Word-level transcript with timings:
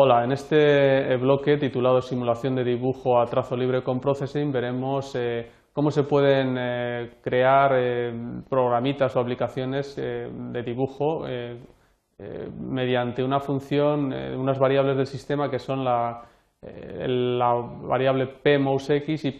Hola, 0.00 0.22
en 0.22 0.30
este 0.30 1.16
bloque 1.16 1.56
titulado 1.56 2.00
Simulación 2.00 2.54
de 2.54 2.62
dibujo 2.62 3.20
a 3.20 3.26
trazo 3.26 3.56
libre 3.56 3.82
con 3.82 3.98
Processing 3.98 4.52
veremos 4.52 5.12
eh, 5.16 5.50
cómo 5.72 5.90
se 5.90 6.04
pueden 6.04 6.54
eh, 6.56 7.14
crear 7.20 7.72
eh, 7.74 8.12
programitas 8.48 9.16
o 9.16 9.20
aplicaciones 9.20 9.96
de 9.96 10.62
dibujo 10.62 11.24
mediante 12.60 13.24
una 13.24 13.40
función, 13.40 14.12
unas 14.12 14.60
variables 14.60 14.96
del 14.98 15.06
sistema 15.08 15.50
que 15.50 15.58
son 15.58 15.84
la, 15.84 16.22
la 16.62 17.54
variable 17.82 18.28
pmousex 18.28 19.24
y 19.24 19.32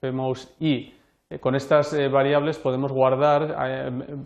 pmouseI. 0.00 0.94
Con 1.40 1.56
estas 1.56 1.92
variables 2.08 2.56
podemos 2.56 2.92
guardar, 2.92 3.56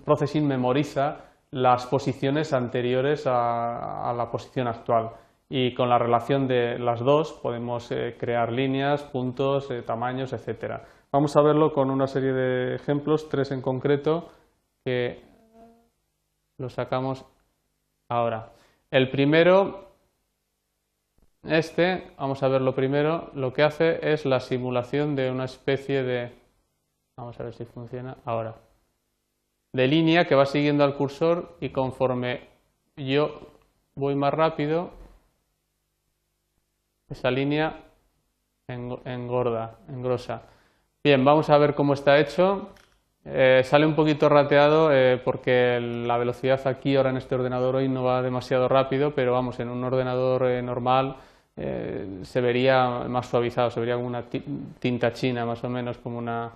Processing 0.04 0.46
memoriza 0.46 1.25
las 1.50 1.86
posiciones 1.86 2.52
anteriores 2.52 3.24
a, 3.26 4.12
la 4.16 4.30
posición 4.30 4.66
actual 4.66 5.10
y 5.48 5.74
con 5.74 5.88
la 5.88 5.98
relación 5.98 6.48
de 6.48 6.78
las 6.78 7.00
dos 7.00 7.32
podemos 7.32 7.90
eh, 7.92 8.16
crear 8.18 8.52
líneas, 8.52 9.02
puntos, 9.02 9.70
eh, 9.70 9.82
tamaños, 9.82 10.32
etc. 10.32 10.80
Vamos 11.12 11.36
a 11.36 11.42
verlo 11.42 11.72
con 11.72 11.90
una 11.90 12.08
serie 12.08 12.32
de 12.32 12.74
ejemplos, 12.74 13.28
tres 13.28 13.52
en 13.52 13.62
concreto, 13.62 14.28
que 14.84 15.22
lo 16.58 16.68
sacamos 16.68 17.24
ahora. 18.08 18.52
El 18.90 19.10
primero, 19.10 19.92
este, 21.44 22.12
vamos 22.18 22.42
a 22.42 22.48
verlo 22.48 22.74
primero, 22.74 23.30
lo 23.34 23.52
que 23.52 23.62
hace 23.62 24.12
es 24.12 24.26
la 24.26 24.40
simulación 24.40 25.14
de 25.14 25.30
una 25.30 25.44
especie 25.44 26.02
de... 26.02 26.32
Vamos 27.16 27.38
a 27.38 27.44
ver 27.44 27.54
si 27.54 27.64
funciona 27.64 28.16
ahora 28.24 28.65
de 29.76 29.86
línea 29.86 30.26
que 30.26 30.34
va 30.34 30.46
siguiendo 30.46 30.84
al 30.84 30.94
cursor 30.94 31.56
y 31.60 31.68
conforme 31.68 32.40
yo 32.96 33.40
voy 33.94 34.14
más 34.14 34.32
rápido, 34.32 34.90
esa 37.10 37.30
línea 37.30 37.84
engorda, 38.68 39.78
engrosa. 39.88 40.42
Bien, 41.04 41.22
vamos 41.24 41.50
a 41.50 41.58
ver 41.58 41.74
cómo 41.74 41.92
está 41.92 42.18
hecho. 42.18 42.70
Eh, 43.26 43.62
sale 43.64 43.84
un 43.84 43.94
poquito 43.94 44.30
rateado 44.30 44.90
eh, 44.92 45.20
porque 45.22 45.78
la 45.80 46.16
velocidad 46.16 46.66
aquí 46.66 46.96
ahora 46.96 47.10
en 47.10 47.18
este 47.18 47.34
ordenador 47.34 47.76
hoy 47.76 47.88
no 47.88 48.02
va 48.02 48.22
demasiado 48.22 48.68
rápido, 48.68 49.14
pero 49.14 49.32
vamos, 49.32 49.60
en 49.60 49.68
un 49.68 49.84
ordenador 49.84 50.46
eh, 50.46 50.62
normal 50.62 51.16
se 51.56 52.40
vería 52.42 53.06
más 53.08 53.28
suavizado, 53.28 53.70
se 53.70 53.80
vería 53.80 53.94
como 53.94 54.06
una 54.06 54.24
tinta 54.78 55.14
china 55.14 55.46
más 55.46 55.64
o 55.64 55.70
menos, 55.70 55.96
como 55.96 56.18
una, 56.18 56.52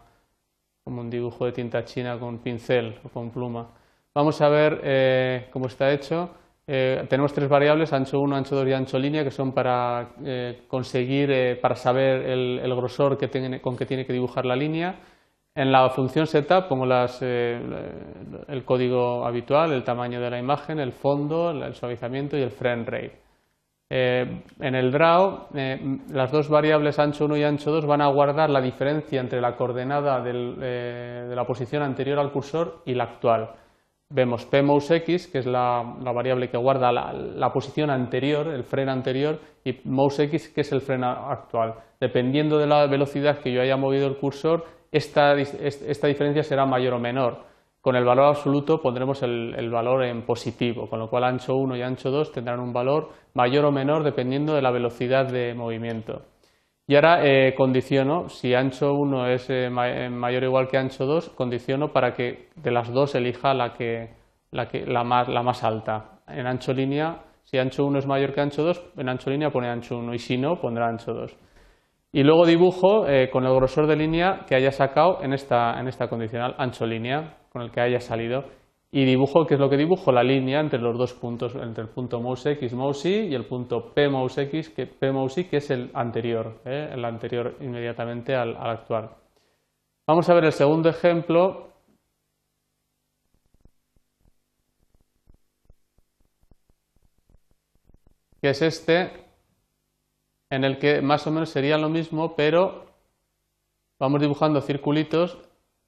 como 0.85 1.01
un 1.01 1.11
dibujo 1.11 1.45
de 1.45 1.53
tinta 1.53 1.85
china 1.85 2.19
con 2.19 2.39
pincel 2.39 2.99
o 3.05 3.09
con 3.09 3.31
pluma. 3.31 3.69
Vamos 4.15 4.41
a 4.41 4.49
ver 4.49 4.81
eh, 4.83 5.49
cómo 5.53 5.67
está 5.67 5.93
hecho. 5.93 6.31
Eh, 6.67 7.05
tenemos 7.09 7.33
tres 7.33 7.49
variables, 7.49 7.93
ancho 7.93 8.19
1, 8.21 8.37
ancho 8.37 8.57
2 8.57 8.69
y 8.69 8.73
ancho 8.73 8.99
línea, 8.99 9.25
que 9.25 9.31
son 9.31 9.53
para 9.53 10.15
eh, 10.25 10.65
conseguir, 10.69 11.61
para 11.61 11.75
saber 11.75 12.29
el, 12.29 12.75
grosor 12.75 13.19
con 13.61 13.77
que 13.77 13.87
tiene 13.87 14.07
que 14.07 14.13
dibujar 14.13 14.47
la 14.47 14.57
línea. 14.57 15.01
En 15.55 15.73
la 15.73 15.89
función 15.91 16.27
setup 16.27 16.69
pongo 16.69 16.87
las, 16.87 17.21
el 17.23 18.65
código 18.65 19.27
habitual, 19.27 19.73
el 19.73 19.83
tamaño 19.83 20.21
de 20.21 20.31
la 20.31 20.39
imagen, 20.39 20.79
el 20.79 20.93
fondo, 20.93 21.51
el 21.51 21.75
suavizamiento 21.75 22.37
y 22.37 22.43
el 22.43 22.51
frame 22.51 22.85
rate. 22.85 23.30
Eh, 23.93 24.43
en 24.61 24.75
el 24.77 24.93
draw, 24.93 25.49
eh, 25.53 25.99
las 26.13 26.31
dos 26.31 26.49
variables 26.49 27.01
ancho 27.01 27.25
1 27.25 27.37
y 27.39 27.43
ancho 27.43 27.73
2 27.73 27.87
van 27.87 28.01
a 28.01 28.07
guardar 28.07 28.49
la 28.49 28.61
diferencia 28.61 29.21
entre 29.21 29.41
la 29.41 29.57
coordenada 29.57 30.23
eh, 30.25 31.27
de 31.29 31.35
la 31.35 31.45
posición 31.45 31.83
anterior 31.83 32.21
al 32.21 32.31
cursor 32.31 32.83
y 32.87 32.95
la 32.95 33.05
actual. 33.05 33.51
Vemos 34.09 34.47
pmousex, 34.47 35.27
que 35.27 35.39
es 35.39 35.47
la, 35.47 35.83
variable 36.15 36.49
que 36.49 36.57
guarda 36.57 36.93
la, 36.93 37.53
posición 37.53 37.91
anterior, 37.91 38.47
el 38.47 38.63
freno 38.63 38.93
anterior, 38.93 39.41
y 39.65 39.81
mousex, 39.85 40.49
que 40.49 40.61
es 40.61 40.73
el 40.73 40.81
freno 40.81 41.09
actual. 41.09 41.75
Dependiendo 42.01 42.59
de 42.59 42.67
la 42.67 42.87
velocidad 42.87 43.39
que 43.39 43.53
yo 43.53 43.61
haya 43.61 43.77
movido 43.77 44.07
el 44.07 44.17
cursor, 44.17 44.67
esta 44.91 45.35
diferencia 45.35 46.43
será 46.43 46.67
mayor 46.67 46.95
o 46.95 46.99
menor. 46.99 47.50
Con 47.81 47.97
el 47.97 48.05
valor 48.05 48.27
absoluto 48.27 48.83
pondremos 48.83 49.23
el, 49.23 49.71
valor 49.71 50.05
en 50.05 50.23
positivo, 50.27 50.87
con 50.89 50.99
lo 50.99 51.09
cual 51.09 51.25
ancho 51.25 51.57
1 51.57 51.77
y 51.77 51.83
ancho 51.83 52.11
2 52.11 52.31
tendrán 52.31 52.61
un 52.61 52.75
valor 52.75 53.09
mayor 53.33 53.65
o 53.65 53.73
menor 53.73 54.05
dependiendo 54.05 54.55
de 54.55 54.61
la 54.61 54.71
velocidad 54.71 55.27
de 55.27 55.55
movimiento. 55.55 56.23
Y 56.87 56.97
ahora 56.97 57.25
eh, 57.25 57.55
condiciono, 57.55 58.29
si 58.29 58.53
ancho 58.53 58.93
1 58.93 59.29
es 59.29 59.49
eh, 59.49 59.67
eh, 59.69 60.11
mayor 60.11 60.43
o 60.43 60.47
igual 60.47 60.69
que 60.69 60.77
ancho 60.77 61.07
2, 61.07 61.31
condiciono 61.31 61.91
para 61.93 62.13
que 62.13 62.51
de 62.57 62.71
las 62.71 62.93
dos 62.93 63.15
elija 63.15 63.55
la, 63.55 63.73
que, 63.73 64.11
la, 64.51 64.69
la, 64.87 65.05
más, 65.05 65.29
la 65.29 65.43
más 65.43 65.65
alta. 65.65 66.21
En 66.27 66.47
ancho 66.47 66.75
línea, 66.75 67.23
si 67.45 67.57
ancho 67.59 67.87
1 67.87 68.01
es 68.01 68.07
mayor 68.07 68.35
que 68.35 68.43
ancho 68.43 68.63
2, 68.63 68.93
en 68.99 69.09
ancho 69.09 69.31
línea 69.31 69.51
pone 69.51 69.69
ancho 69.71 69.97
1 69.97 70.13
y 70.13 70.19
si 70.19 70.37
no, 70.37 70.61
pondrá 70.61 70.87
ancho 70.87 71.15
2. 71.15 71.35
Y 72.13 72.23
luego 72.25 72.45
dibujo 72.45 73.07
con 73.33 73.45
el 73.45 73.55
grosor 73.55 73.87
de 73.87 73.97
línea 73.97 74.45
que 74.49 74.57
haya 74.57 74.73
sacado 74.73 75.23
en 75.23 75.33
esta, 75.33 75.79
en 75.79 75.87
esta 75.87 76.09
condicional 76.09 76.57
ancho 76.59 76.85
línea 76.85 77.39
con 77.53 77.63
el 77.63 77.71
que 77.71 77.81
haya 77.81 78.01
salido 78.01 78.45
y 78.93 79.05
dibujo, 79.05 79.47
¿qué 79.47 79.55
es 79.55 79.61
lo 79.61 79.71
que 79.71 79.77
dibujo? 79.77 80.11
La 80.11 80.25
línea 80.25 80.61
entre 80.61 80.81
los 80.81 80.99
dos 80.99 81.15
puntos, 81.15 81.55
entre 81.55 81.85
el 81.85 81.91
punto 81.91 82.21
mousex, 82.21 82.73
mousei 82.75 83.29
y 83.29 83.35
el 83.35 83.47
punto 83.47 83.95
p 83.95 84.09
mousex, 84.09 84.71
que, 84.71 84.87
p 84.87 85.13
que 85.49 85.57
es 85.59 85.71
el 85.71 85.91
anterior, 85.95 86.61
¿eh? 86.65 86.91
el 86.93 87.05
anterior 87.05 87.57
inmediatamente 87.61 88.35
al 88.35 88.57
actual. 88.57 89.11
Vamos 90.09 90.29
a 90.29 90.35
ver 90.35 90.45
el 90.47 90.53
segundo 90.53 90.89
ejemplo. 90.89 91.69
que 98.43 98.49
es 98.51 98.63
este, 98.63 99.30
en 100.51 100.65
el 100.65 100.79
que 100.79 101.01
más 101.01 101.27
o 101.27 101.31
menos 101.31 101.51
sería 101.51 101.79
lo 101.79 101.89
mismo, 101.89 102.35
pero 102.37 102.87
vamos 103.99 104.21
dibujando 104.21 104.61
circulitos 104.61 105.39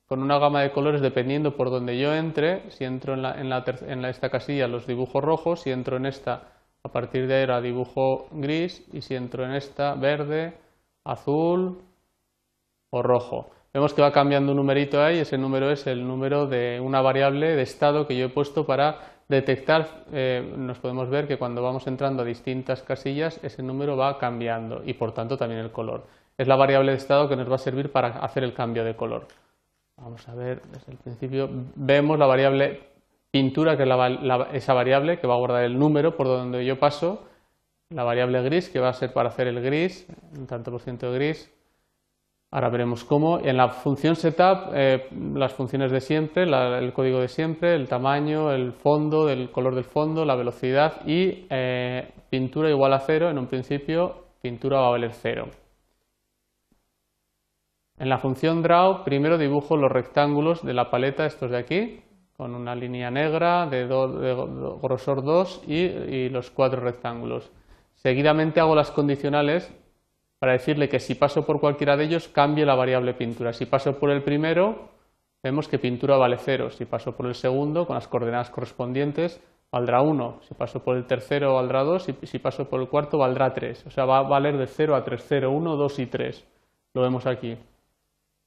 con 0.06 0.22
una 0.22 0.38
gama 0.38 0.62
de 0.62 0.70
colores 0.70 1.00
dependiendo 1.00 1.56
por 1.56 1.70
donde 1.70 1.98
yo 1.98 2.14
entre. 2.14 2.70
Si 2.70 2.84
entro 2.84 3.14
en, 3.14 3.22
la, 3.22 3.40
en, 3.40 4.04
esta 4.04 4.30
casilla 4.30 4.68
los 4.68 4.86
dibujos 4.86 5.22
rojos, 5.22 5.62
si 5.62 5.70
entro 5.70 5.96
en 5.96 6.06
esta 6.06 6.48
a 6.84 6.88
partir 6.88 7.26
de 7.26 7.40
ahora 7.40 7.60
dibujo 7.60 8.26
gris 8.32 8.84
y 8.92 9.02
si 9.02 9.14
entro 9.14 9.44
en 9.44 9.52
esta 9.52 9.94
verde, 9.94 10.54
azul 11.04 11.80
o 12.90 13.02
rojo. 13.02 13.50
Vemos 13.72 13.94
que 13.94 14.02
va 14.02 14.12
cambiando 14.12 14.52
un 14.52 14.58
numerito 14.58 15.02
ahí, 15.02 15.18
ese 15.18 15.38
número 15.38 15.70
es 15.70 15.86
el 15.86 16.06
número 16.06 16.46
de 16.46 16.80
una 16.80 17.00
variable 17.00 17.56
de 17.56 17.62
estado 17.62 18.06
que 18.06 18.16
yo 18.16 18.26
he 18.26 18.28
puesto 18.28 18.66
para 18.66 19.21
detectar, 19.36 20.04
eh, 20.12 20.54
nos 20.56 20.78
podemos 20.78 21.08
ver 21.08 21.26
que 21.26 21.38
cuando 21.38 21.62
vamos 21.62 21.86
entrando 21.86 22.22
a 22.22 22.24
distintas 22.24 22.82
casillas 22.82 23.40
ese 23.42 23.62
número 23.62 23.96
va 23.96 24.18
cambiando 24.18 24.82
y 24.84 24.94
por 24.94 25.12
tanto 25.12 25.36
también 25.36 25.60
el 25.60 25.72
color. 25.72 26.06
Es 26.38 26.46
la 26.48 26.56
variable 26.56 26.92
de 26.92 26.98
estado 26.98 27.28
que 27.28 27.36
nos 27.36 27.50
va 27.50 27.56
a 27.56 27.58
servir 27.58 27.90
para 27.90 28.08
hacer 28.20 28.44
el 28.44 28.54
cambio 28.54 28.84
de 28.84 28.96
color. 28.96 29.26
Vamos 29.96 30.28
a 30.28 30.34
ver 30.34 30.62
desde 30.72 30.92
el 30.92 30.98
principio. 30.98 31.48
Vemos 31.74 32.18
la 32.18 32.26
variable 32.26 32.80
pintura, 33.30 33.76
que 33.76 33.84
es 33.84 34.62
esa 34.62 34.74
variable 34.74 35.18
que 35.18 35.26
va 35.26 35.34
a 35.34 35.38
guardar 35.38 35.64
el 35.64 35.78
número 35.78 36.16
por 36.16 36.26
donde 36.26 36.64
yo 36.64 36.78
paso. 36.78 37.24
La 37.90 38.04
variable 38.04 38.42
gris, 38.42 38.68
que 38.68 38.80
va 38.80 38.88
a 38.88 38.94
ser 38.94 39.12
para 39.12 39.28
hacer 39.28 39.46
el 39.48 39.60
gris, 39.60 40.06
un 40.36 40.46
tanto 40.46 40.70
por 40.70 40.80
ciento 40.80 41.12
de 41.12 41.18
gris. 41.18 41.50
Ahora 42.54 42.68
veremos 42.68 43.02
cómo. 43.02 43.40
En 43.40 43.56
la 43.56 43.70
función 43.70 44.14
setup, 44.14 44.72
eh, 44.74 45.08
las 45.34 45.54
funciones 45.54 45.90
de 45.90 46.02
siempre, 46.02 46.42
el 46.42 46.92
código 46.92 47.18
de 47.18 47.28
siempre, 47.28 47.74
el 47.74 47.88
tamaño, 47.88 48.52
el 48.52 48.74
fondo, 48.74 49.30
el 49.30 49.50
color 49.50 49.74
del 49.74 49.84
fondo, 49.84 50.26
la 50.26 50.36
velocidad 50.36 51.00
y 51.06 51.46
eh, 51.48 52.12
pintura 52.28 52.68
igual 52.68 52.92
a 52.92 53.00
cero. 53.00 53.30
En 53.30 53.38
un 53.38 53.46
principio, 53.46 54.26
pintura 54.42 54.80
va 54.80 54.88
a 54.88 54.90
valer 54.90 55.14
cero. 55.14 55.48
En 57.98 58.10
la 58.10 58.18
función 58.18 58.62
draw 58.62 59.02
primero 59.02 59.38
dibujo 59.38 59.78
los 59.78 59.90
rectángulos 59.90 60.62
de 60.62 60.74
la 60.74 60.90
paleta, 60.90 61.24
estos 61.24 61.50
de 61.50 61.56
aquí, 61.56 62.00
con 62.36 62.54
una 62.54 62.74
línea 62.74 63.10
negra 63.10 63.66
de, 63.66 63.86
grosor 63.86 65.24
2 65.24 65.62
y, 65.66 66.28
los 66.28 66.50
cuatro 66.50 66.82
rectángulos. 66.82 67.50
Seguidamente 67.94 68.60
hago 68.60 68.74
las 68.74 68.90
condicionales 68.90 69.72
para 70.42 70.54
decirle 70.54 70.88
que 70.88 70.98
si 70.98 71.14
paso 71.14 71.46
por 71.46 71.60
cualquiera 71.60 71.96
de 71.96 72.02
ellos 72.02 72.26
cambie 72.26 72.66
la 72.66 72.74
variable 72.74 73.14
pintura. 73.14 73.52
Si 73.52 73.64
paso 73.64 73.96
por 74.00 74.10
el 74.10 74.24
primero, 74.24 74.88
vemos 75.40 75.68
que 75.68 75.78
pintura 75.78 76.16
vale 76.16 76.36
0. 76.36 76.70
Si 76.70 76.84
paso 76.84 77.16
por 77.16 77.26
el 77.26 77.36
segundo, 77.36 77.86
con 77.86 77.94
las 77.94 78.08
coordenadas 78.08 78.50
correspondientes, 78.50 79.40
valdrá 79.70 80.02
1. 80.02 80.40
Si 80.42 80.54
paso 80.54 80.82
por 80.82 80.96
el 80.96 81.06
tercero, 81.06 81.54
valdrá 81.54 81.84
2. 81.84 82.08
Y 82.22 82.26
si 82.26 82.40
paso 82.40 82.68
por 82.68 82.80
el 82.80 82.88
cuarto, 82.88 83.18
valdrá 83.18 83.54
3. 83.54 83.86
O 83.86 83.90
sea, 83.92 84.04
va 84.04 84.18
a 84.18 84.22
valer 84.22 84.56
de 84.56 84.66
0 84.66 84.96
a 84.96 85.04
3. 85.04 85.24
0, 85.28 85.52
1, 85.52 85.76
2 85.76 85.98
y 86.00 86.06
3. 86.06 86.44
Lo 86.94 87.02
vemos 87.02 87.24
aquí 87.26 87.56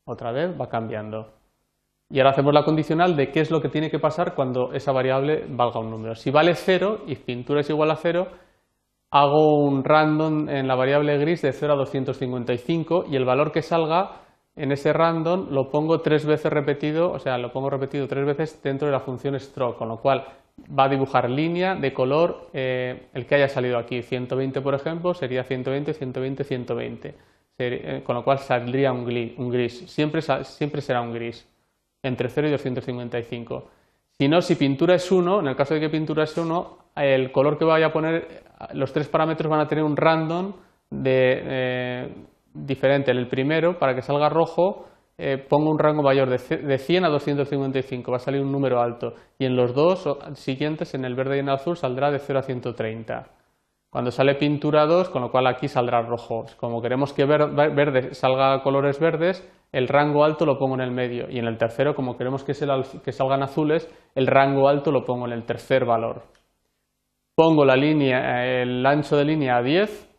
otra 0.04 0.34
vez 0.34 0.52
va 0.60 0.68
cambiando. 0.68 1.32
Y 2.10 2.20
ahora 2.20 2.32
hacemos 2.32 2.54
la 2.54 2.66
condicional 2.66 3.16
de 3.16 3.32
qué 3.32 3.40
es 3.40 3.52
lo 3.52 3.62
que 3.62 3.70
tiene 3.70 3.90
que 3.90 4.00
pasar 4.00 4.36
cuando 4.36 4.74
esa 4.74 4.92
variable 4.92 5.46
valga 5.48 5.80
un 5.80 5.92
número. 5.92 6.14
Si 6.16 6.30
vale 6.30 6.56
0 6.56 7.06
y 7.08 7.16
pintura 7.16 7.62
es 7.62 7.70
igual 7.70 7.90
a 7.92 7.96
0, 7.96 8.28
hago 9.16 9.64
un 9.64 9.86
random 9.86 10.50
en 10.50 10.68
la 10.68 10.76
variable 10.76 11.18
gris 11.18 11.42
de 11.42 11.54
0 11.54 11.72
a 11.72 11.76
255 11.78 13.06
y 13.10 13.16
el 13.16 13.24
valor 13.24 13.54
que 13.54 13.62
salga 13.62 14.24
en 14.58 14.74
ese 14.74 14.92
random 14.92 15.52
lo 15.52 15.70
pongo 15.70 16.02
tres 16.02 16.26
veces 16.26 16.52
repetido, 16.52 17.14
o 17.14 17.20
sea, 17.20 17.38
lo 17.38 17.50
pongo 17.54 17.70
repetido 17.70 18.10
tres 18.10 18.26
veces 18.26 18.62
dentro 18.62 18.88
de 18.90 18.92
la 18.92 19.00
función 19.00 19.40
stroke, 19.40 19.78
con 19.78 19.88
lo 19.88 20.02
cual 20.02 20.26
va 20.78 20.86
a 20.86 20.90
dibujar 20.90 21.30
línea 21.30 21.76
de 21.76 21.94
color 21.94 22.50
eh, 22.52 23.08
el 23.14 23.26
que 23.26 23.36
haya 23.36 23.48
salido 23.48 23.78
aquí. 23.78 24.02
120, 24.02 24.60
por 24.60 24.76
ejemplo, 24.76 25.14
sería 25.14 25.46
120, 25.46 25.94
120, 25.94 26.44
120. 26.44 28.04
con 28.04 28.16
lo 28.16 28.24
cual 28.26 28.40
saldría 28.40 28.92
un 28.92 29.06
gris. 29.06 29.90
Siempre, 29.90 30.22
siempre 30.44 30.82
será 30.82 31.00
un 31.00 31.14
gris, 31.14 31.48
entre 32.04 32.28
0 32.28 32.50
y 32.50 32.52
255. 32.52 33.64
Si 34.18 34.30
no, 34.30 34.42
si 34.42 34.56
pintura 34.56 34.96
es 34.96 35.12
1, 35.12 35.42
en 35.42 35.48
el 35.48 35.56
caso 35.58 35.74
de 35.74 35.82
que 35.82 35.90
pintura 35.90 36.24
es 36.24 36.38
1, 36.38 36.78
el 36.96 37.34
color 37.34 37.58
que 37.58 37.66
vaya 37.66 37.88
a 37.88 37.92
poner, 37.92 38.44
los 38.74 38.94
tres 38.94 39.10
parámetros 39.10 39.50
van 39.50 39.60
a 39.60 39.68
tener 39.68 39.84
un 39.84 39.98
random 39.98 40.54
de, 40.90 41.42
eh, 41.44 42.16
diferente. 42.54 43.12
En 43.12 43.18
el 43.18 43.28
primero, 43.28 43.78
para 43.78 43.94
que 43.94 44.02
salga 44.02 44.30
rojo, 44.30 44.86
eh, 45.18 45.38
pongo 45.38 45.70
un 45.70 45.78
rango 45.78 46.02
mayor 46.02 46.30
de 46.30 46.78
100 46.78 47.04
a 47.04 47.10
255, 47.10 48.10
va 48.10 48.18
a 48.18 48.20
salir 48.22 48.42
un 48.42 48.54
número 48.54 48.80
alto. 48.82 49.16
Y 49.38 49.46
en 49.46 49.58
los 49.58 49.74
dos 49.74 50.08
siguientes, 50.36 50.94
en 50.94 51.04
el 51.04 51.16
verde 51.16 51.36
y 51.36 51.40
en 51.40 51.50
el 51.50 51.56
azul, 51.56 51.76
saldrá 51.76 52.10
de 52.10 52.20
0 52.20 52.40
a 52.40 52.44
130. 52.44 53.28
Cuando 53.90 54.12
sale 54.12 54.36
pintura 54.36 54.86
2, 54.86 55.10
con 55.10 55.22
lo 55.22 55.32
cual 55.32 55.48
aquí 55.48 55.68
saldrá 55.68 56.02
rojo. 56.02 56.46
Como 56.58 56.82
queremos 56.82 57.12
que 57.12 57.26
verde 57.26 58.14
salga 58.14 58.62
colores 58.62 59.00
verdes, 59.00 59.46
el 59.76 59.90
rango 59.90 60.24
alto 60.24 60.46
lo 60.46 60.58
pongo 60.58 60.76
en 60.76 60.82
el 60.82 60.92
medio. 60.92 61.30
Y 61.30 61.38
en 61.38 61.48
el 61.48 61.58
tercero, 61.58 61.96
como 61.96 62.16
queremos 62.16 62.46
que, 62.46 62.54
salgan 62.54 63.44
azules, 63.44 63.90
el 64.16 64.26
rango 64.26 64.70
alto 64.70 64.90
lo 64.90 65.04
pongo 65.04 65.26
en 65.26 65.34
el 65.34 65.44
tercer 65.44 65.84
valor. 65.84 66.24
Pongo 67.36 67.66
la 67.66 67.76
línea, 67.76 68.46
el 68.62 68.86
ancho 68.86 69.18
de 69.18 69.26
línea 69.26 69.58
a 69.58 69.62
10 69.62 70.16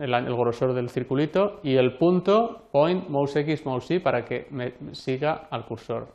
el, 0.00 0.34
grosor 0.34 0.72
del 0.72 0.88
circulito 0.88 1.60
y 1.62 1.76
el 1.76 1.98
punto 1.98 2.68
point 2.72 3.06
mouse 3.08 3.36
x 3.36 3.66
mouse 3.66 3.90
y 3.90 3.98
para 3.98 4.24
que 4.24 4.46
me 4.50 4.72
siga 4.94 5.46
al 5.50 5.66
cursor. 5.66 6.08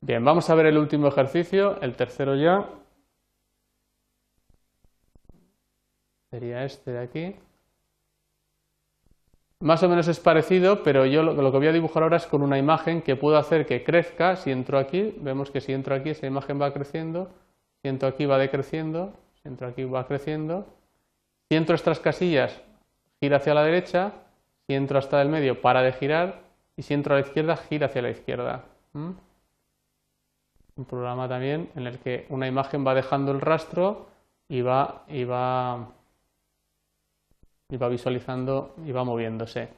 Bien, 0.00 0.24
vamos 0.24 0.48
a 0.48 0.54
ver 0.54 0.66
el 0.66 0.78
último 0.78 1.08
ejercicio, 1.08 1.78
el 1.82 1.94
tercero 1.94 2.34
ya. 2.36 2.70
Sería 6.30 6.64
este 6.64 6.90
de 6.90 6.98
aquí. 6.98 7.36
Más 9.62 9.80
o 9.84 9.88
menos 9.88 10.08
es 10.08 10.18
parecido, 10.18 10.82
pero 10.82 11.06
yo 11.06 11.22
lo, 11.22 11.52
que 11.52 11.56
voy 11.56 11.68
a 11.68 11.72
dibujar 11.72 12.02
ahora 12.02 12.16
es 12.16 12.26
con 12.26 12.42
una 12.42 12.58
imagen 12.58 13.00
que 13.00 13.14
puedo 13.14 13.36
hacer 13.36 13.64
que 13.64 13.84
crezca. 13.84 14.34
Si 14.34 14.50
entro 14.50 14.76
aquí, 14.76 15.14
vemos 15.20 15.52
que 15.52 15.60
si 15.60 15.72
entro 15.72 15.94
aquí 15.94 16.10
esa 16.10 16.26
imagen 16.26 16.60
va 16.60 16.72
creciendo, 16.72 17.30
si 17.80 17.88
entro 17.88 18.08
aquí 18.08 18.26
va 18.26 18.38
decreciendo, 18.38 19.12
si 19.40 19.46
entro 19.46 19.68
aquí 19.68 19.84
va 19.84 20.04
creciendo, 20.08 20.66
si 21.48 21.56
entro 21.56 21.76
estas 21.76 22.00
casillas, 22.00 22.60
gira 23.20 23.36
hacia 23.36 23.54
la 23.54 23.62
derecha. 23.62 24.12
Si 24.66 24.74
entro 24.74 24.98
hasta 24.98 25.22
el 25.22 25.28
medio, 25.28 25.60
para 25.60 25.82
de 25.82 25.92
girar. 25.92 26.40
Y 26.76 26.82
si 26.82 26.94
entro 26.94 27.14
a 27.14 27.20
la 27.20 27.24
izquierda, 27.24 27.56
gira 27.56 27.86
hacia 27.86 28.02
la 28.02 28.10
izquierda. 28.10 28.64
Un 28.94 29.14
programa 30.88 31.28
también 31.28 31.70
en 31.76 31.86
el 31.86 32.00
que 32.00 32.26
una 32.30 32.48
imagen 32.48 32.84
va 32.84 32.94
dejando 32.94 33.30
el 33.30 33.40
rastro 33.40 34.08
y 34.48 34.62
va, 34.62 35.04
y 35.06 35.22
va, 35.22 35.86
y 37.72 37.76
va 37.76 37.88
visualizando 37.88 38.76
y 38.86 38.92
va 38.92 39.02
moviéndose. 39.02 39.68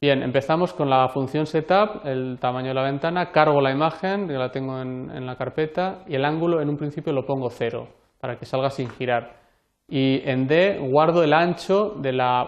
Bien, 0.00 0.22
empezamos 0.22 0.72
con 0.72 0.88
la 0.88 1.08
función 1.08 1.46
setup, 1.46 2.04
el 2.04 2.38
tamaño 2.38 2.68
de 2.68 2.74
la 2.74 2.82
ventana, 2.82 3.32
cargo 3.32 3.60
la 3.60 3.72
imagen, 3.72 4.28
que 4.28 4.34
la 4.34 4.52
tengo 4.52 4.80
en, 4.80 5.10
en 5.10 5.26
la 5.26 5.34
carpeta, 5.34 6.04
y 6.06 6.14
el 6.14 6.24
ángulo 6.24 6.60
en 6.60 6.68
un 6.68 6.76
principio 6.76 7.12
lo 7.12 7.24
pongo 7.26 7.50
cero, 7.50 7.88
para 8.20 8.36
que 8.36 8.44
salga 8.44 8.70
sin 8.70 8.88
girar 8.90 9.44
y 9.88 10.28
en 10.28 10.46
D 10.46 10.78
guardo 10.78 11.22
el 11.22 11.32
ancho 11.32 11.90
de 11.90 12.12
la 12.12 12.40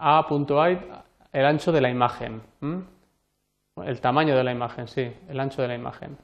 A.I, 0.00 0.78
el 1.32 1.44
ancho 1.44 1.72
de 1.72 1.80
la 1.80 1.90
imagen. 1.90 2.40
El 3.84 4.00
tamaño 4.00 4.36
de 4.36 4.44
la 4.44 4.52
imagen, 4.52 4.86
sí, 4.88 5.12
el 5.28 5.40
ancho 5.40 5.62
de 5.62 5.68
la 5.68 5.74
imagen. 5.74 6.16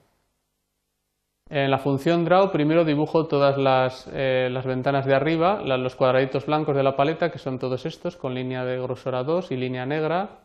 En 1.50 1.70
la 1.70 1.78
función 1.78 2.24
draw 2.24 2.50
primero 2.50 2.84
dibujo 2.84 3.26
todas 3.26 3.58
las, 3.58 4.08
eh, 4.12 4.48
ventanas 4.64 5.04
de 5.04 5.14
arriba, 5.14 5.60
los 5.62 5.94
cuadraditos 5.94 6.46
blancos 6.46 6.74
de 6.74 6.82
la 6.82 6.96
paleta, 6.96 7.30
que 7.30 7.38
son 7.38 7.58
todos 7.58 7.84
estos, 7.84 8.16
con 8.16 8.34
línea 8.34 8.64
de 8.64 8.80
grosor 8.80 9.14
a 9.14 9.22
2 9.22 9.50
y 9.50 9.56
línea 9.56 9.84
negra. 9.84 10.40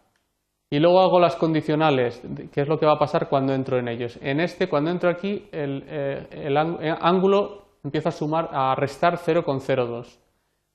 Y 0.70 0.80
luego 0.80 1.00
hago 1.00 1.20
las 1.20 1.36
condicionales, 1.36 2.22
que 2.52 2.62
es 2.62 2.68
lo 2.68 2.78
que 2.78 2.86
va 2.86 2.94
a 2.94 3.00
pasar 3.00 3.30
cuando 3.30 3.54
entro 3.54 3.80
en 3.80 3.88
ellos. 3.88 4.20
En 4.22 4.40
este, 4.40 4.68
cuando 4.68 4.92
entro 4.92 5.10
aquí, 5.10 5.48
el, 5.52 5.84
eh, 5.88 6.28
el 6.32 6.58
ángulo 6.58 7.70
empiezo 7.84 8.10
a 8.10 8.12
sumar, 8.12 8.50
a 8.52 8.76
restar 8.76 9.18
0,02. 9.18 10.20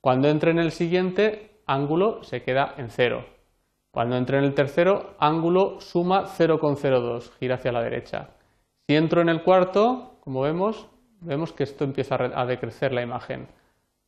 Cuando 0.01 0.29
entre 0.29 0.51
en 0.51 0.59
el 0.59 0.73
siguiente, 0.73 1.61
ángulo 1.67 2.25
se 2.25 2.43
queda 2.43 2.75
en 2.77 2.91
0. 2.91 3.25
Cuando 3.93 4.17
entre 4.17 4.39
en 4.39 4.45
el 4.45 4.55
tercero, 4.55 5.15
ángulo 5.21 5.81
suma 5.81 6.25
0,02, 6.27 7.31
gira 7.39 7.55
hacia 7.57 7.71
la 7.71 7.83
derecha. 7.83 8.31
Si 8.87 8.97
entro 8.97 9.23
en 9.23 9.29
el 9.29 9.43
cuarto, 9.43 10.14
como 10.25 10.41
vemos, 10.41 10.89
vemos 11.21 11.53
que 11.53 11.65
esto 11.65 11.85
empieza 11.85 12.17
a 12.17 12.47
decrecer 12.47 12.93
la 12.93 13.03
imagen, 13.03 13.47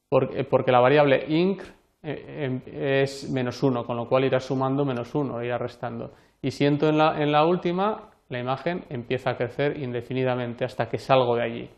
porque, 0.09 0.73
la 0.73 0.81
variable 0.81 1.25
inc 1.29 1.63
eh, 2.03 2.45
em, 2.45 2.63
es 2.67 3.31
menos 3.31 3.63
1, 3.63 3.85
con 3.85 3.97
lo 3.97 4.09
cual 4.09 4.25
irá 4.25 4.41
sumando 4.41 4.85
menos 4.85 5.15
1, 5.15 5.43
irá 5.45 5.59
restando. 5.59 6.13
Y 6.41 6.51
si 6.51 6.65
entro 6.65 6.89
en 6.89 6.99
la, 6.99 7.21
en 7.21 7.33
la 7.33 7.45
última, 7.45 8.11
la 8.29 8.39
imagen 8.39 8.85
empieza 8.89 9.31
a 9.31 9.37
crecer 9.37 9.79
indefinidamente 9.79 10.65
hasta 10.65 10.89
que 10.89 10.99
salgo 10.99 11.37
de 11.37 11.43
allí 11.43 11.71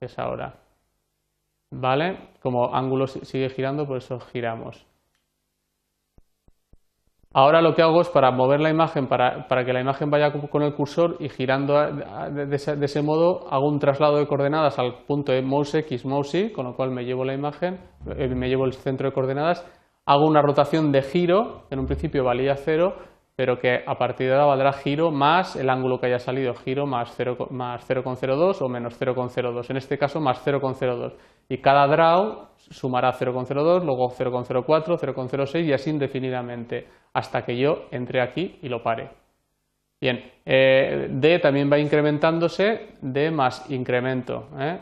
es 0.00 0.18
ahora. 0.18 0.54
¿Vale? 1.70 2.30
Como 2.40 2.74
ángulo 2.74 3.06
sigue 3.06 3.48
girando, 3.48 3.86
por 3.86 3.98
eso 3.98 4.20
giramos. 4.20 4.86
Ahora 7.34 7.62
lo 7.62 7.74
que 7.74 7.80
hago 7.80 8.02
es 8.02 8.10
para 8.10 8.30
mover 8.30 8.60
la 8.60 8.68
imagen, 8.68 9.06
para, 9.06 9.64
que 9.64 9.72
la 9.72 9.80
imagen 9.80 10.10
vaya 10.10 10.32
con 10.32 10.62
el 10.62 10.74
cursor 10.74 11.16
y 11.18 11.30
girando 11.30 11.74
de 11.80 12.54
ese, 12.54 13.02
modo, 13.02 13.50
hago 13.50 13.68
un 13.68 13.78
traslado 13.78 14.18
de 14.18 14.26
coordenadas 14.26 14.78
al 14.78 15.04
punto 15.06 15.32
de 15.32 15.40
mouse 15.40 15.74
X, 15.76 16.04
mouse 16.04 16.34
Y, 16.34 16.52
con 16.52 16.66
lo 16.66 16.76
cual 16.76 16.90
me 16.90 17.04
llevo 17.04 17.24
la 17.24 17.32
imagen, 17.32 17.80
eh, 18.18 18.28
me 18.28 18.48
llevo 18.48 18.66
el 18.66 18.74
centro 18.74 19.08
de 19.08 19.14
coordenadas, 19.14 19.66
hago 20.04 20.26
una 20.26 20.42
rotación 20.42 20.92
de 20.92 21.00
giro, 21.00 21.62
en 21.70 21.78
un 21.78 21.86
principio 21.86 22.22
valía 22.22 22.54
cero, 22.56 22.96
pero 23.34 23.58
que 23.58 23.82
a 23.86 23.96
partir 23.96 24.28
de 24.28 24.34
ahora 24.34 24.46
valdrá 24.46 24.72
giro 24.72 25.10
más 25.10 25.56
el 25.56 25.70
ángulo 25.70 25.98
que 25.98 26.06
haya 26.06 26.18
salido, 26.18 26.54
giro 26.54 26.86
más 26.86 27.18
0,02 27.18 28.60
o 28.60 28.68
menos 28.68 29.00
0,02, 29.00 29.70
en 29.70 29.76
este 29.76 29.96
caso 29.96 30.20
más 30.20 30.44
0,02. 30.46 31.14
Y 31.48 31.58
cada 31.58 31.86
draw 31.86 32.48
sumará 32.56 33.12
0,02, 33.12 33.84
luego 33.84 34.10
0,04, 34.10 34.98
0,06 34.98 35.64
y 35.64 35.72
así 35.72 35.90
indefinidamente, 35.90 36.86
hasta 37.14 37.42
que 37.42 37.56
yo 37.56 37.86
entre 37.90 38.20
aquí 38.20 38.58
y 38.62 38.68
lo 38.68 38.82
pare. 38.82 39.10
Bien, 40.00 40.32
eh, 40.44 41.08
D 41.10 41.38
también 41.38 41.70
va 41.72 41.78
incrementándose, 41.78 42.96
D 43.00 43.30
más 43.30 43.70
incremento. 43.70 44.48
¿eh? 44.58 44.78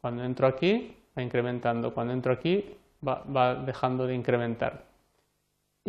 Cuando 0.00 0.22
entro 0.24 0.46
aquí, 0.46 0.94
va 1.16 1.22
incrementando, 1.22 1.92
cuando 1.92 2.12
entro 2.12 2.32
aquí, 2.32 2.76
va 3.02 3.54
dejando 3.64 4.06
de 4.06 4.14
incrementar. 4.14 4.87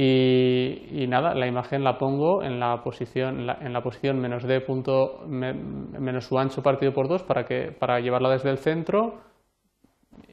Y, 0.02 1.08
nada, 1.10 1.36
la 1.36 1.46
imagen 1.46 1.84
la 1.84 1.98
pongo 1.98 2.42
en 2.42 2.58
la 2.58 2.82
posición, 2.82 3.50
en 3.50 3.74
la 3.74 3.84
posición 3.84 4.18
menos 4.18 4.44
d 4.44 4.62
punto 4.62 5.26
menos 5.28 6.24
su 6.26 6.40
ancho 6.40 6.64
partido 6.64 6.94
por 6.94 7.10
2 7.10 7.24
para, 7.24 7.44
que, 7.44 7.74
para 7.78 8.00
llevarla 8.00 8.30
desde 8.30 8.50
el 8.50 8.60
centro, 8.60 9.20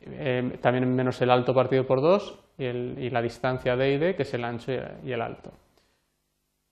eh, 0.03 0.57
también 0.61 0.95
menos 0.95 1.21
el 1.21 1.31
alto 1.31 1.53
partido 1.53 1.85
por 1.85 2.01
2 2.01 2.39
y, 2.59 3.11
la 3.11 3.21
distancia 3.21 3.75
d 3.75 3.93
y 3.93 3.99
d, 3.99 4.15
que 4.15 4.23
es 4.23 4.35
el 4.35 4.45
ancho 4.45 4.71
y 5.03 5.11
el 5.11 5.21
alto. 5.21 5.51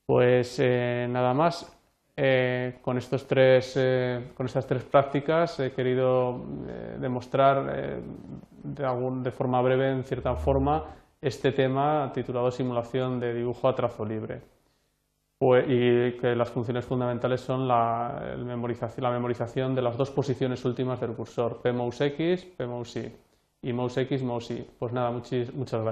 Pues 0.07 0.61
eh, 0.61 1.09
nada 1.11 1.35
más, 1.35 1.77
eh, 2.17 2.79
con, 2.81 2.97
estos 2.97 3.27
tres, 3.27 3.75
con 4.37 4.47
estas 4.47 4.69
tres 4.69 4.85
prácticas 4.85 5.59
he 5.59 5.73
querido 5.73 6.41
demostrar 7.01 8.03
de, 8.63 8.87
algún, 8.87 9.25
de 9.25 9.33
forma 9.33 9.61
breve, 9.63 9.91
en 9.91 10.05
cierta 10.05 10.37
forma, 10.37 10.85
este 11.25 11.53
tema 11.53 12.13
titulado 12.13 12.51
Simulación 12.51 13.19
de 13.19 13.33
dibujo 13.33 13.67
a 13.67 13.75
trazo 13.75 14.05
libre. 14.05 14.43
Pues, 15.39 15.65
y 15.67 16.19
que 16.21 16.37
las 16.37 16.51
funciones 16.51 16.85
fundamentales 16.85 17.41
son 17.41 17.67
la, 17.67 18.37
memorización, 18.45 19.03
la 19.03 19.11
memorización 19.11 19.75
de 19.75 19.83
las 19.83 19.97
dos 19.97 20.11
posiciones 20.11 20.65
últimas 20.67 21.01
del 21.01 21.13
cursor, 21.13 21.61
P 21.63 21.73
mouse 21.73 22.03
X, 22.03 22.45
P 22.45 22.67
mouse 22.67 22.99
Y, 23.63 23.73
mouse 23.73 23.97
X, 23.97 24.23
mouse. 24.23 24.53
Pues 24.79 24.93
nada, 24.93 25.11
muchas 25.11 25.51
gracias. 25.55 25.83